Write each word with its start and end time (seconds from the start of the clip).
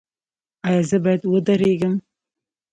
ایا 0.67 0.81
زه 0.89 0.97
باید 1.03 1.21
ودریږم؟ 1.31 1.95